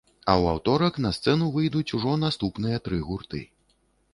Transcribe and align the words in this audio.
А 0.19 0.33
ў 0.41 0.45
аўторак 0.55 0.95
на 1.05 1.11
сцэну 1.17 1.49
выйдуць 1.57 1.95
ужо 1.99 2.15
наступныя 2.25 2.83
тры 2.89 3.03
гурты. 3.11 3.47